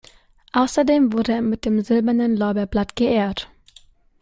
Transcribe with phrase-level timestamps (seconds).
[0.53, 3.51] Außerdem wurde er mit dem Silbernen Lorbeerblatt geehrt.